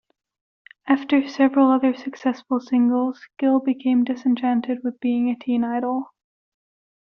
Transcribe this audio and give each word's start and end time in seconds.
After 0.87 1.29
several 1.29 1.69
other 1.69 1.93
successful 1.93 2.59
singles, 2.59 3.27
Gil 3.37 3.59
became 3.59 4.03
disenchanted 4.03 4.79
with 4.83 4.99
being 4.99 5.29
a 5.29 5.35
teen 5.35 5.63
idol. 5.63 6.07